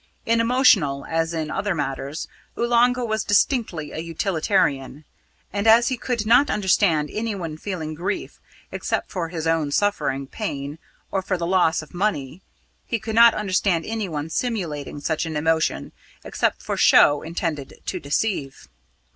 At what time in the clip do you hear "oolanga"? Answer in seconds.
2.57-3.05